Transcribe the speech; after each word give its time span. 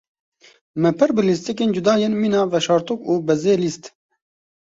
Me 0.83 0.91
pir 1.01 1.11
bi 1.17 1.21
lîstikên 1.27 1.73
cuda 1.75 1.93
yên 2.01 2.13
mîna 2.21 2.41
veşartok 2.51 2.99
û 3.11 3.13
bezê 3.27 3.55
lîst. 3.63 3.83